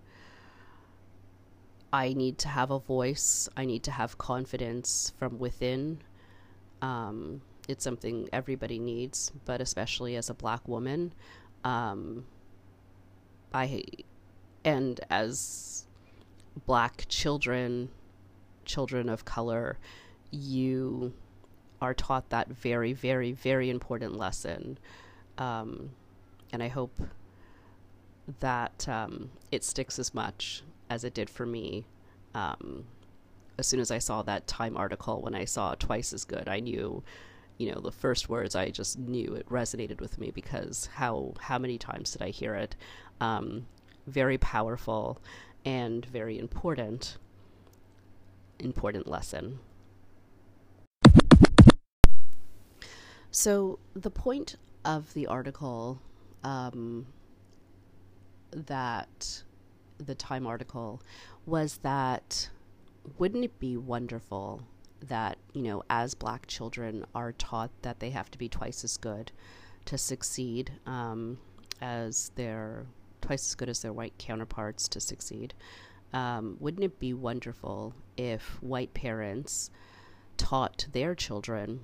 I 1.93 2.13
need 2.13 2.39
to 2.39 2.49
have 2.49 2.71
a 2.71 2.79
voice, 2.79 3.49
I 3.57 3.65
need 3.65 3.83
to 3.85 3.91
have 3.91 4.19
confidence 4.19 5.13
from 5.19 5.39
within. 5.39 6.01
Um, 6.83 7.43
it's 7.69 7.85
something 7.85 8.29
everybody 8.33 8.79
needs, 8.79 9.33
but 9.45 9.61
especially 9.61 10.17
as 10.17 10.31
a 10.31 10.35
black 10.35 10.67
woman. 10.67 11.13
Um, 11.65 12.25
I 13.53 13.85
and 14.65 15.01
as 15.11 15.85
black 16.67 17.07
children, 17.09 17.89
children 18.65 19.09
of 19.09 19.25
color, 19.25 19.79
you 20.31 21.13
are 21.81 21.95
taught 21.95 22.29
that 22.31 22.49
very, 22.49 22.93
very, 22.93 23.33
very 23.33 23.71
important 23.71 24.17
lesson. 24.17 24.79
Um, 25.39 25.91
and 26.53 26.63
I 26.63 26.69
hope 26.69 27.01
that 28.41 28.87
um, 28.89 29.31
it 29.51 29.65
sticks 29.65 29.99
as 29.99 30.13
much 30.15 30.63
as 30.89 31.05
it 31.05 31.15
did 31.15 31.31
for 31.31 31.47
me. 31.47 31.87
Um, 32.35 32.85
as 33.59 33.67
soon 33.67 33.81
as 33.81 33.91
I 33.91 33.99
saw 33.99 34.23
that 34.23 34.47
Time 34.47 34.77
article, 34.77 35.21
when 35.21 35.35
I 35.35 35.45
saw 35.45 35.75
Twice 35.75 36.13
as 36.13 36.25
Good, 36.25 36.49
I 36.49 36.61
knew, 36.61 37.03
you 37.59 37.73
know, 37.73 37.81
the 37.81 37.93
first 37.93 38.29
words 38.29 38.55
I 38.55 38.71
just 38.71 38.99
knew 38.99 39.35
it 39.35 39.49
resonated 39.49 40.01
with 40.01 40.19
me 40.19 40.31
because 40.31 40.89
how 40.95 41.35
how 41.41 41.59
many 41.59 41.79
times 41.79 42.13
did 42.13 42.23
I 42.23 42.31
hear 42.31 42.55
it? 42.55 42.77
Um, 43.21 43.67
very 44.07 44.39
powerful 44.39 45.21
and 45.65 46.05
very 46.07 46.39
important 46.39 47.19
important 48.59 49.07
lesson. 49.07 49.59
So 53.31 53.79
the 53.95 54.11
point 54.11 54.57
of 54.85 55.15
the 55.15 55.27
article 55.27 56.01
um, 56.43 57.07
that 58.53 59.43
the 59.99 60.15
Time 60.15 60.47
article 60.47 61.03
was 61.47 61.79
that 61.79 62.49
wouldn't 63.19 63.45
it 63.45 63.59
be 63.61 63.77
wonderful 63.77 64.63
that 65.01 65.39
you 65.55 65.63
know 65.63 65.83
as 65.89 66.15
black 66.15 66.47
children 66.47 67.07
are 67.15 67.33
taught 67.33 67.71
that 67.83 68.01
they 68.01 68.11
have 68.11 68.31
to 68.31 68.39
be 68.39 68.49
twice 68.49 68.85
as 68.85 68.97
good 68.97 69.33
to 69.87 69.97
succeed 69.97 70.73
um, 70.87 71.39
as 71.81 72.31
their 72.35 72.87
twice 73.21 73.49
as 73.49 73.55
good 73.55 73.69
as 73.69 73.83
their 73.83 73.93
white 73.93 74.17
counterparts 74.19 74.89
to 74.89 75.01
succeed. 75.01 75.55
Um, 76.13 76.57
wouldn't 76.59 76.85
it 76.85 76.99
be 76.99 77.15
wonderful 77.15 77.95
if 78.17 78.61
white 78.63 78.95
parents 78.95 79.71
taught 80.37 80.87
their 80.93 81.15
children 81.15 81.81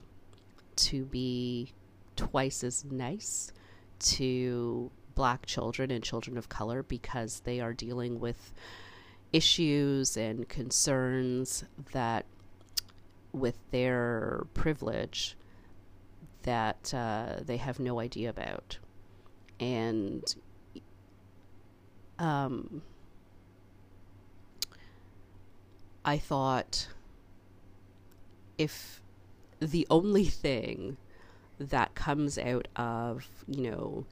to 0.76 1.04
be 1.04 1.72
twice 2.16 2.64
as 2.64 2.84
nice 2.84 3.52
to 3.98 4.90
black 5.14 5.46
children 5.46 5.90
and 5.90 6.02
children 6.02 6.36
of 6.36 6.48
color 6.48 6.82
because 6.82 7.40
they 7.40 7.60
are 7.60 7.72
dealing 7.72 8.20
with 8.20 8.52
issues 9.32 10.16
and 10.16 10.48
concerns 10.48 11.64
that 11.92 12.26
with 13.32 13.58
their 13.70 14.44
privilege 14.54 15.36
that 16.42 16.92
uh, 16.94 17.40
they 17.44 17.56
have 17.56 17.78
no 17.80 17.98
idea 18.00 18.30
about 18.30 18.78
and 19.58 20.36
um, 22.18 22.82
I 26.04 26.18
thought 26.18 26.88
if 28.58 29.00
the 29.60 29.86
only 29.90 30.24
thing 30.24 30.96
that 31.58 31.94
comes 31.94 32.38
out 32.38 32.68
of, 32.76 33.26
you 33.46 33.70
know, 33.70 34.06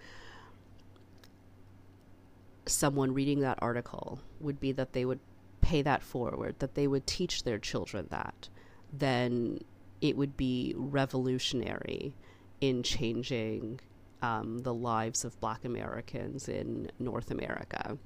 someone 2.66 3.12
reading 3.12 3.40
that 3.40 3.58
article 3.60 4.20
would 4.40 4.58
be 4.58 4.72
that 4.72 4.92
they 4.92 5.04
would 5.04 5.20
pay 5.60 5.82
that 5.82 6.02
forward, 6.02 6.56
that 6.58 6.74
they 6.74 6.86
would 6.86 7.06
teach 7.06 7.44
their 7.44 7.58
children 7.58 8.06
that, 8.10 8.48
then 8.92 9.60
it 10.00 10.16
would 10.16 10.36
be 10.36 10.74
revolutionary 10.76 12.14
in 12.60 12.82
changing 12.82 13.80
um, 14.24 14.58
the 14.60 14.72
lives 14.72 15.24
of 15.24 15.38
black 15.40 15.64
Americans 15.66 16.48
in 16.48 16.90
North 16.98 17.30
America. 17.30 17.98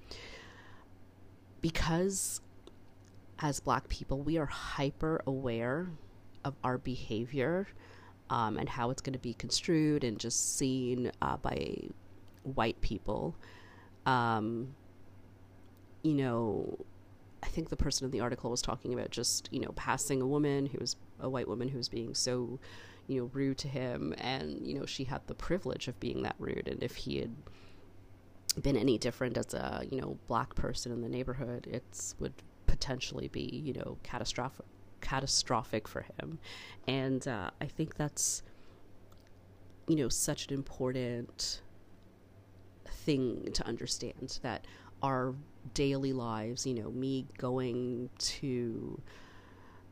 Because 1.61 2.41
as 3.39 3.61
black 3.61 3.89
people, 3.89 4.21
we 4.21 4.37
are 4.37 4.47
hyper 4.47 5.23
aware 5.27 5.89
of 6.45 6.55
our 6.65 6.79
behavior 6.79 7.69
um, 8.31 8.59
and 8.59 8.69
how 8.69 8.91
it's 8.91 9.01
going 9.01 9.13
to 9.13 9.19
be 9.21 9.35
construed 9.35 10.03
and 10.03 10.19
just 10.19 10.59
seen 10.59 11.13
uh, 11.23 11.37
by 11.37 11.77
white 12.43 12.81
people. 12.81 13.37
Um, 14.05 14.75
you 16.03 16.15
know, 16.15 16.79
I 17.45 17.47
think 17.47 17.69
the 17.69 17.77
person 17.77 18.07
in 18.07 18.11
the 18.11 18.21
article 18.21 18.51
was 18.51 18.63
talking 18.63 18.93
about 18.93 19.11
just, 19.11 19.49
you 19.53 19.61
know, 19.61 19.73
passing 19.77 20.21
a 20.21 20.27
woman 20.27 20.67
who 20.67 20.79
was 20.81 20.97
a 21.21 21.29
white 21.29 21.47
woman 21.47 21.69
who 21.69 21.79
was 21.79 21.89
being 21.89 22.15
so, 22.15 22.59
you 23.09 23.23
know, 23.23 23.31
rude 23.33 23.59
to 23.59 23.69
him. 23.69 24.15
And, 24.19 24.65
you 24.67 24.79
know, 24.79 24.87
she 24.87 25.05
had 25.05 25.27
the 25.27 25.35
privilege 25.35 25.89
of 25.89 25.99
being 25.99 26.23
that 26.23 26.37
rude. 26.39 26.69
And 26.69 26.83
if 26.83 26.95
he 26.95 27.19
had 27.19 27.35
been 28.63 28.77
any 28.77 28.99
different 28.99 29.37
as 29.37 29.55
a, 29.55 29.85
you 29.91 30.01
know, 30.01 30.19
black 30.29 30.55
person 30.55 30.93
in 30.93 31.01
the 31.01 31.09
neighborhood, 31.09 31.67
it 31.69 32.15
would 32.21 32.35
potentially 32.67 33.29
be, 33.29 33.63
you 33.65 33.73
know, 33.73 33.99
catastrophic 34.03 34.67
catastrophic 35.01 35.87
for 35.87 36.05
him. 36.19 36.39
And 36.87 37.27
uh, 37.27 37.51
I 37.61 37.67
think 37.67 37.97
that's, 37.97 38.43
you 39.87 39.97
know, 39.97 40.09
such 40.09 40.49
an 40.49 40.55
important 40.55 41.63
thing 42.85 43.49
to 43.53 43.67
understand 43.67 44.39
that 44.43 44.67
our 45.03 45.35
daily 45.75 46.13
lives, 46.13 46.67
you 46.67 46.75
know, 46.75 46.91
me 46.91 47.27
going 47.39 48.11
to 48.19 49.01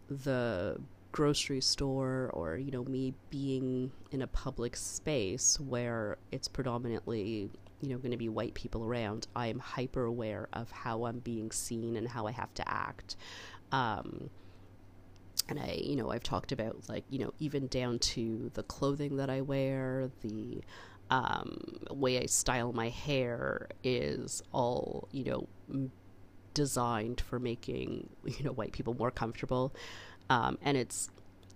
the 0.08 0.80
grocery 1.16 1.62
store 1.62 2.30
or, 2.34 2.58
you 2.58 2.70
know, 2.70 2.84
me 2.84 3.14
being 3.30 3.90
in 4.10 4.20
a 4.20 4.26
public 4.26 4.76
space 4.76 5.58
where 5.58 6.18
it's 6.30 6.46
predominantly, 6.46 7.48
you 7.80 7.88
know, 7.88 7.96
going 7.96 8.10
to 8.10 8.18
be 8.18 8.28
white 8.28 8.52
people 8.52 8.84
around, 8.84 9.26
I 9.34 9.46
am 9.46 9.58
hyper 9.58 10.04
aware 10.04 10.46
of 10.52 10.70
how 10.70 11.06
I'm 11.06 11.20
being 11.20 11.50
seen 11.52 11.96
and 11.96 12.06
how 12.06 12.26
I 12.26 12.32
have 12.32 12.52
to 12.52 12.70
act. 12.70 13.16
Um, 13.72 14.28
and 15.48 15.58
I, 15.58 15.80
you 15.82 15.96
know, 15.96 16.10
I've 16.10 16.22
talked 16.22 16.52
about 16.52 16.86
like, 16.86 17.04
you 17.08 17.20
know, 17.20 17.32
even 17.38 17.66
down 17.68 17.98
to 17.98 18.50
the 18.52 18.62
clothing 18.64 19.16
that 19.16 19.30
I 19.30 19.40
wear, 19.40 20.10
the 20.20 20.60
um, 21.08 21.78
way 21.92 22.20
I 22.20 22.26
style 22.26 22.74
my 22.74 22.90
hair 22.90 23.68
is 23.82 24.42
all, 24.52 25.08
you 25.12 25.24
know, 25.24 25.88
designed 26.52 27.22
for 27.22 27.38
making, 27.38 28.10
you 28.26 28.44
know, 28.44 28.52
white 28.52 28.72
people 28.72 28.92
more 28.92 29.10
comfortable. 29.10 29.72
Um, 30.28 30.58
and 30.62 30.76
it's, 30.76 31.10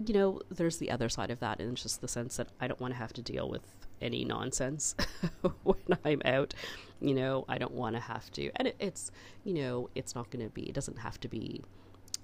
you 0.05 0.15
know, 0.15 0.41
there's 0.51 0.79
the 0.79 0.91
other 0.91 1.09
side 1.09 1.31
of 1.31 1.41
that, 1.41 1.61
and 1.61 1.73
it's 1.73 1.83
just 1.83 2.01
the 2.01 2.09
sense 2.09 2.37
that 2.37 2.49
I 2.61 2.69
don't 2.69 2.81
want 2.81 2.95
to 2.95 2.99
have 2.99 3.13
to 3.15 3.23
deal 3.23 3.49
with 3.49 3.63
any 4.01 4.25
nonsense 4.25 4.95
when 5.63 5.99
I'm 6.05 6.23
out. 6.25 6.55
You 7.01 7.15
know, 7.15 7.45
I 7.49 7.59
don't 7.59 7.75
want 7.75 7.97
to 7.97 8.01
have 8.01 8.31
to, 8.33 8.51
and 8.57 8.69
it, 8.69 8.77
it's, 8.79 9.11
you 9.45 9.55
know, 9.55 9.91
it's 9.95 10.15
not 10.15 10.31
going 10.31 10.45
to 10.45 10.53
be. 10.53 10.63
It 10.63 10.75
doesn't 10.75 10.99
have 10.99 11.19
to 11.21 11.29
be. 11.29 11.63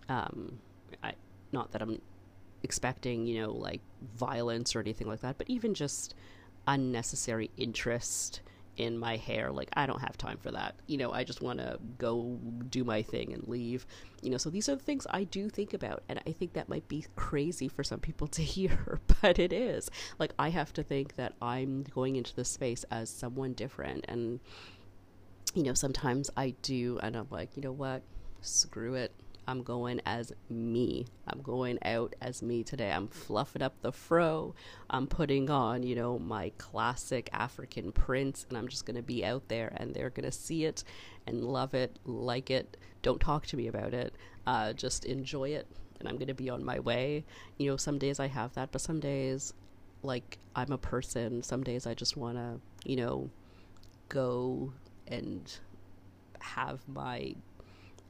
Um, 0.08 0.58
I 1.02 1.14
not 1.52 1.72
that 1.72 1.82
I'm 1.82 2.00
expecting, 2.62 3.26
you 3.26 3.40
know, 3.40 3.52
like 3.52 3.80
violence 4.16 4.74
or 4.74 4.80
anything 4.80 5.08
like 5.08 5.20
that, 5.20 5.38
but 5.38 5.48
even 5.48 5.74
just 5.74 6.14
unnecessary 6.66 7.50
interest 7.56 8.40
in 8.76 8.98
my 8.98 9.16
hair. 9.16 9.50
Like, 9.50 9.70
I 9.74 9.86
don't 9.86 10.00
have 10.00 10.16
time 10.18 10.38
for 10.38 10.50
that. 10.50 10.76
You 10.86 10.98
know, 10.98 11.12
I 11.12 11.24
just 11.24 11.40
want 11.40 11.58
to 11.58 11.78
go 11.98 12.38
do 12.68 12.84
my 12.84 13.02
thing 13.02 13.32
and 13.32 13.46
leave. 13.48 13.86
You 14.22 14.30
know, 14.30 14.36
so 14.36 14.50
these 14.50 14.68
are 14.68 14.76
the 14.76 14.82
things 14.82 15.06
I 15.10 15.24
do 15.24 15.48
think 15.48 15.74
about. 15.74 16.02
And 16.08 16.20
I 16.26 16.32
think 16.32 16.52
that 16.54 16.68
might 16.68 16.86
be 16.88 17.06
crazy 17.16 17.68
for 17.68 17.82
some 17.84 18.00
people 18.00 18.26
to 18.28 18.42
hear, 18.42 19.00
but 19.22 19.38
it 19.38 19.52
is. 19.52 19.90
Like, 20.18 20.32
I 20.38 20.50
have 20.50 20.72
to 20.74 20.82
think 20.82 21.16
that 21.16 21.34
I'm 21.40 21.84
going 21.84 22.16
into 22.16 22.34
the 22.34 22.44
space 22.44 22.84
as 22.90 23.10
someone 23.10 23.52
different. 23.54 24.04
And, 24.08 24.40
you 25.54 25.62
know, 25.62 25.74
sometimes 25.74 26.30
I 26.36 26.54
do, 26.62 26.98
and 27.02 27.16
I'm 27.16 27.28
like, 27.30 27.56
you 27.56 27.62
know 27.62 27.72
what? 27.72 28.02
Screw 28.42 28.94
it. 28.94 29.12
I'm 29.46 29.62
going 29.62 30.00
as 30.04 30.32
me. 30.50 31.06
I'm 31.26 31.40
going 31.40 31.78
out 31.84 32.14
as 32.20 32.42
me 32.42 32.64
today. 32.64 32.90
I'm 32.90 33.08
fluffing 33.08 33.62
up 33.62 33.80
the 33.80 33.92
fro. 33.92 34.54
I'm 34.90 35.06
putting 35.06 35.50
on, 35.50 35.82
you 35.82 35.94
know, 35.94 36.18
my 36.18 36.50
classic 36.58 37.30
African 37.32 37.92
prints, 37.92 38.44
and 38.48 38.58
I'm 38.58 38.68
just 38.68 38.86
going 38.86 38.96
to 38.96 39.02
be 39.02 39.24
out 39.24 39.48
there, 39.48 39.72
and 39.76 39.94
they're 39.94 40.10
going 40.10 40.24
to 40.24 40.32
see 40.32 40.64
it 40.64 40.82
and 41.26 41.44
love 41.44 41.74
it, 41.74 41.98
like 42.04 42.50
it. 42.50 42.76
Don't 43.02 43.20
talk 43.20 43.46
to 43.46 43.56
me 43.56 43.68
about 43.68 43.94
it. 43.94 44.14
Uh, 44.46 44.72
just 44.72 45.04
enjoy 45.04 45.50
it, 45.50 45.66
and 46.00 46.08
I'm 46.08 46.16
going 46.16 46.26
to 46.28 46.34
be 46.34 46.50
on 46.50 46.64
my 46.64 46.80
way. 46.80 47.24
You 47.58 47.70
know, 47.70 47.76
some 47.76 47.98
days 47.98 48.18
I 48.18 48.26
have 48.26 48.54
that, 48.54 48.72
but 48.72 48.80
some 48.80 49.00
days, 49.00 49.52
like, 50.02 50.38
I'm 50.56 50.72
a 50.72 50.78
person. 50.78 51.42
Some 51.42 51.62
days 51.62 51.86
I 51.86 51.94
just 51.94 52.16
want 52.16 52.36
to, 52.36 52.60
you 52.84 52.96
know, 52.96 53.30
go 54.08 54.72
and 55.06 55.56
have 56.40 56.80
my 56.88 57.34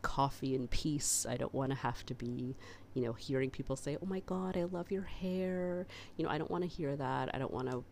coffee 0.06 0.54
in 0.54 0.68
peace. 0.68 1.26
I 1.28 1.36
don't 1.36 1.52
want 1.52 1.70
to 1.70 1.76
have 1.76 2.06
to 2.06 2.14
be, 2.14 2.54
you 2.94 3.02
know, 3.02 3.12
hearing 3.12 3.50
people 3.50 3.74
say, 3.74 3.98
"Oh 4.00 4.06
my 4.06 4.20
god, 4.20 4.56
I 4.56 4.64
love 4.64 4.92
your 4.92 5.02
hair." 5.02 5.86
You 6.16 6.24
know, 6.24 6.30
I 6.30 6.38
don't 6.38 6.50
want 6.50 6.62
to 6.62 6.68
hear 6.68 6.94
that. 6.96 7.34
I 7.34 7.38
don't 7.38 7.52
want 7.52 7.70
to 7.70 7.82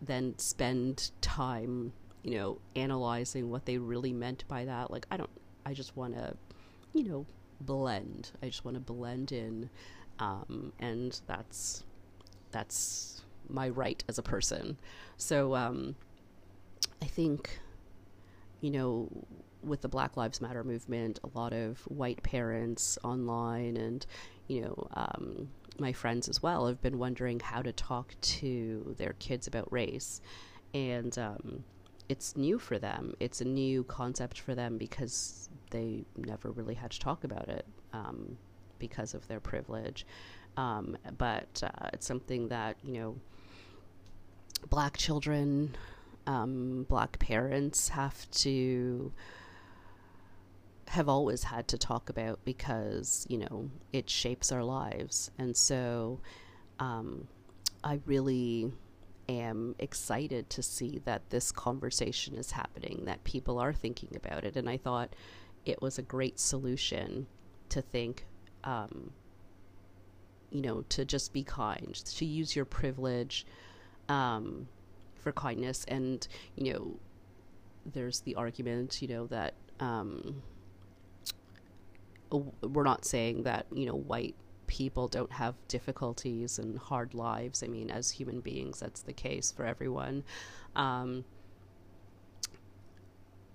then 0.00 0.38
spend 0.38 1.10
time, 1.20 1.92
you 2.22 2.36
know, 2.36 2.60
analyzing 2.76 3.50
what 3.50 3.66
they 3.66 3.78
really 3.78 4.12
meant 4.12 4.44
by 4.46 4.64
that. 4.66 4.90
Like 4.92 5.06
I 5.10 5.16
don't 5.16 5.30
I 5.66 5.74
just 5.74 5.96
want 5.96 6.14
to, 6.14 6.36
you 6.94 7.04
know, 7.04 7.26
blend. 7.60 8.30
I 8.40 8.46
just 8.46 8.64
want 8.64 8.76
to 8.76 8.80
blend 8.80 9.32
in 9.32 9.68
um, 10.20 10.72
and 10.78 11.20
that's 11.26 11.84
that's 12.50 13.22
my 13.48 13.68
right 13.68 14.02
as 14.08 14.18
a 14.18 14.22
person. 14.22 14.76
So 15.16 15.54
um, 15.54 15.96
I 17.02 17.06
think 17.06 17.60
you 18.60 18.70
know 18.70 19.08
with 19.62 19.80
the 19.80 19.88
Black 19.88 20.16
Lives 20.16 20.40
Matter 20.40 20.64
movement, 20.64 21.18
a 21.24 21.38
lot 21.38 21.52
of 21.52 21.78
white 21.82 22.22
parents 22.22 22.98
online 23.02 23.76
and, 23.76 24.06
you 24.46 24.62
know, 24.62 24.88
um, 24.94 25.48
my 25.78 25.92
friends 25.92 26.28
as 26.28 26.42
well 26.42 26.66
have 26.66 26.82
been 26.82 26.98
wondering 26.98 27.40
how 27.40 27.62
to 27.62 27.72
talk 27.72 28.14
to 28.20 28.94
their 28.98 29.14
kids 29.18 29.46
about 29.46 29.70
race. 29.72 30.20
And 30.74 31.16
um, 31.18 31.64
it's 32.08 32.36
new 32.36 32.58
for 32.58 32.78
them. 32.78 33.14
It's 33.20 33.40
a 33.40 33.44
new 33.44 33.84
concept 33.84 34.40
for 34.40 34.54
them 34.54 34.78
because 34.78 35.48
they 35.70 36.04
never 36.16 36.50
really 36.50 36.74
had 36.74 36.90
to 36.92 36.98
talk 36.98 37.24
about 37.24 37.48
it 37.48 37.66
um, 37.92 38.36
because 38.78 39.14
of 39.14 39.26
their 39.28 39.40
privilege. 39.40 40.06
Um, 40.56 40.96
but 41.16 41.62
uh, 41.62 41.88
it's 41.92 42.06
something 42.06 42.48
that, 42.48 42.76
you 42.82 42.94
know, 42.94 43.16
black 44.70 44.96
children, 44.96 45.76
um, 46.26 46.86
black 46.88 47.18
parents 47.18 47.88
have 47.90 48.28
to 48.32 49.12
have 50.88 51.08
always 51.08 51.44
had 51.44 51.68
to 51.68 51.78
talk 51.78 52.08
about 52.08 52.44
because 52.44 53.26
you 53.28 53.38
know 53.38 53.70
it 53.92 54.08
shapes 54.08 54.52
our 54.52 54.64
lives. 54.64 55.30
And 55.38 55.56
so 55.56 56.20
um, 56.78 57.26
i 57.84 58.00
really 58.06 58.72
am 59.28 59.74
excited 59.78 60.48
to 60.50 60.62
see 60.62 61.00
that 61.04 61.28
this 61.30 61.52
conversation 61.52 62.34
is 62.34 62.52
happening 62.52 63.04
that 63.04 63.22
people 63.24 63.58
are 63.58 63.72
thinking 63.72 64.10
about 64.16 64.44
it. 64.44 64.56
And 64.56 64.68
i 64.68 64.76
thought 64.76 65.14
it 65.64 65.82
was 65.82 65.98
a 65.98 66.02
great 66.02 66.38
solution 66.38 67.26
to 67.68 67.82
think 67.82 68.26
um, 68.64 69.12
you 70.50 70.62
know 70.62 70.82
to 70.88 71.04
just 71.04 71.32
be 71.32 71.44
kind 71.44 71.94
to 71.94 72.24
use 72.24 72.56
your 72.56 72.64
privilege 72.64 73.46
um, 74.08 74.68
for 75.16 75.32
kindness. 75.32 75.84
And 75.88 76.26
you 76.56 76.72
know 76.72 76.96
there's 77.92 78.20
the 78.20 78.34
argument 78.34 79.00
you 79.02 79.08
know 79.08 79.26
that 79.26 79.54
um, 79.80 80.42
we're 82.30 82.84
not 82.84 83.04
saying 83.04 83.44
that 83.44 83.66
you 83.72 83.86
know 83.86 83.94
white 83.94 84.34
people 84.66 85.08
don't 85.08 85.32
have 85.32 85.54
difficulties 85.66 86.58
and 86.58 86.78
hard 86.78 87.14
lives. 87.14 87.62
I 87.62 87.66
mean, 87.66 87.90
as 87.90 88.10
human 88.10 88.40
beings, 88.40 88.80
that's 88.80 89.02
the 89.02 89.12
case 89.12 89.50
for 89.50 89.64
everyone. 89.64 90.22
Um, 90.76 91.24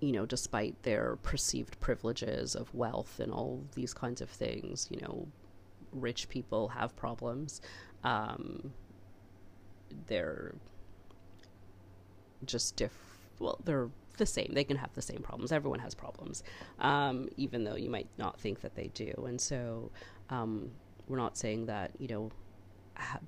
you 0.00 0.12
know, 0.12 0.26
despite 0.26 0.82
their 0.82 1.16
perceived 1.22 1.80
privileges 1.80 2.54
of 2.54 2.74
wealth 2.74 3.20
and 3.20 3.32
all 3.32 3.64
these 3.74 3.94
kinds 3.94 4.20
of 4.20 4.28
things, 4.28 4.88
you 4.90 5.00
know, 5.00 5.26
rich 5.92 6.28
people 6.28 6.68
have 6.68 6.94
problems. 6.96 7.62
Um, 8.02 8.72
they're 10.06 10.54
just 12.44 12.76
diff. 12.76 12.92
Well, 13.38 13.58
they're 13.64 13.88
the 14.16 14.26
same. 14.26 14.50
They 14.52 14.64
can 14.64 14.76
have 14.76 14.92
the 14.94 15.02
same 15.02 15.20
problems. 15.22 15.52
Everyone 15.52 15.80
has 15.80 15.94
problems, 15.94 16.42
um, 16.78 17.28
even 17.36 17.64
though 17.64 17.76
you 17.76 17.90
might 17.90 18.08
not 18.18 18.40
think 18.40 18.60
that 18.60 18.74
they 18.74 18.88
do. 18.94 19.24
And 19.26 19.40
so, 19.40 19.90
um, 20.30 20.70
we're 21.08 21.18
not 21.18 21.36
saying 21.36 21.66
that 21.66 21.92
you 21.98 22.08
know, 22.08 22.30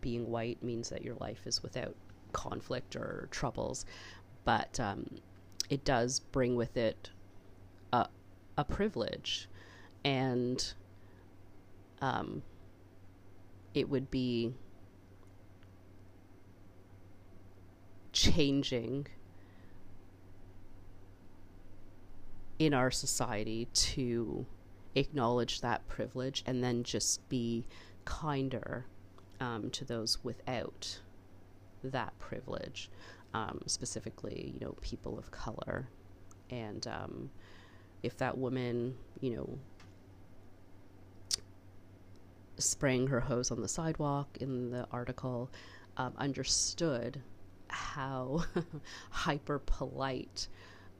being 0.01 0.31
white 0.31 0.63
means 0.63 0.89
that 0.91 1.03
your 1.03 1.15
life 1.17 1.41
is 1.47 1.63
without 1.63 1.95
conflict 2.33 2.97
or 2.97 3.29
troubles, 3.31 3.85
but 4.45 4.79
um, 4.81 5.07
it 5.71 5.85
does 5.85 6.21
bring 6.21 6.57
with 6.57 6.77
it 6.77 7.11
a, 7.93 8.07
a 8.57 8.65
privilege, 8.65 9.49
and 10.05 10.73
um, 12.01 12.43
it 13.75 13.89
would 13.89 14.11
be 14.11 14.55
changing 18.13 19.07
in 22.59 22.75
our 22.75 22.91
society 22.91 23.69
to 23.73 24.47
acknowledge 24.95 25.61
that 25.61 25.87
privilege 25.89 26.43
and 26.47 26.63
then 26.63 26.83
just 26.83 27.29
be 27.29 27.67
kinder 28.05 28.87
um, 29.41 29.71
to 29.71 29.85
those 29.85 30.23
without 30.25 31.01
that 31.85 32.19
privilege, 32.19 32.91
um, 33.35 33.61
specifically, 33.67 34.55
you 34.55 34.67
know, 34.67 34.75
people 34.81 35.19
of 35.19 35.31
color. 35.31 35.89
And 36.51 36.87
um, 36.87 37.31
if 38.03 38.17
that 38.19 38.39
woman, 38.39 38.95
you 39.21 39.37
know, 39.37 39.59
spraying 42.59 43.09
her 43.09 43.21
hose 43.21 43.51
on 43.51 43.61
the 43.61 43.69
sidewalk 43.69 44.39
in 44.41 44.71
the 44.71 44.87
article 44.91 45.51
um, 45.97 46.15
understood 46.17 47.21
how 47.69 48.45
hyper 49.11 49.59
polite 49.59 50.49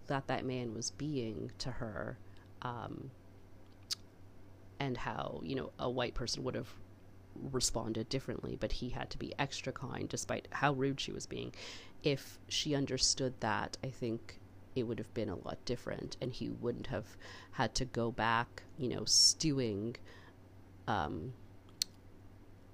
that 0.07 0.27
that 0.29 0.45
man 0.45 0.75
was 0.75 0.91
being 0.93 1.51
to 1.59 1.71
her 1.71 2.19
um, 2.63 3.11
and 4.81 4.97
how 4.97 5.41
you 5.43 5.55
know 5.55 5.71
a 5.79 5.91
white 5.91 6.15
person 6.15 6.45
would 6.45 6.55
have 6.55 6.71
responded 7.53 8.09
differently 8.09 8.57
but 8.59 8.73
he 8.73 8.89
had 8.89 9.11
to 9.11 9.19
be 9.19 9.35
extra 9.39 9.73
kind 9.73 10.09
despite 10.09 10.49
how 10.53 10.73
rude 10.73 11.01
she 11.01 11.13
was 11.13 11.27
being. 11.27 11.53
If 12.03 12.39
she 12.49 12.75
understood 12.75 13.35
that 13.41 13.77
i 13.83 13.89
think 13.89 14.39
it 14.77 14.85
would 14.85 14.99
have 14.99 15.13
been 15.15 15.31
a 15.31 15.35
lot 15.35 15.59
different 15.65 16.17
and 16.21 16.33
he 16.33 16.51
wouldn't 16.51 16.87
have 16.89 17.07
had 17.53 17.75
to 17.75 17.85
go 17.85 18.11
back 18.13 18.63
you 18.79 18.89
know 18.89 19.05
stewing 19.05 19.97
um, 20.87 21.33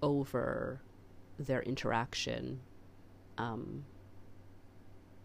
over 0.02 0.80
their 1.38 1.62
interaction 1.62 2.60
um, 3.38 3.84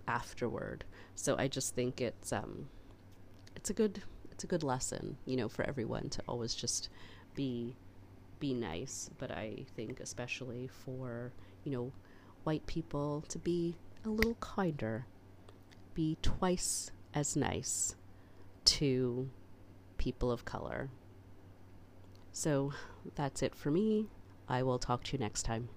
afterward 0.08 0.86
so 1.16 1.36
i 1.38 1.48
just 1.48 1.76
think 1.76 2.02
it's 2.02 2.32
um, 2.32 2.70
it's 3.56 3.70
a 3.70 3.74
good 3.74 4.04
it's 4.32 4.44
a 4.44 4.48
good 4.48 4.64
lesson 4.64 5.18
you 5.26 5.36
know 5.36 5.50
for 5.50 5.64
everyone 5.64 6.10
to 6.10 6.22
always 6.28 6.54
just 6.54 6.90
be 7.36 7.76
be 8.40 8.54
nice 8.54 9.10
but 9.18 9.32
i 9.32 9.66
think 9.76 10.00
especially 10.00 10.70
for 10.86 11.32
you 11.64 11.72
know 11.72 11.92
white 12.44 12.66
people 12.68 13.24
to 13.28 13.40
be 13.40 13.76
a 14.06 14.10
little 14.10 14.36
kinder 14.36 15.06
be 15.98 16.16
twice 16.22 16.92
as 17.16 17.36
nice 17.36 17.96
to 18.64 19.32
people 19.98 20.32
of 20.32 20.46
color. 20.46 20.90
So 22.32 22.72
that's 23.16 23.42
it 23.42 23.56
for 23.56 23.72
me. 23.72 24.06
I 24.48 24.62
will 24.62 24.78
talk 24.78 25.04
to 25.06 25.14
you 25.14 25.18
next 25.18 25.42
time. 25.42 25.70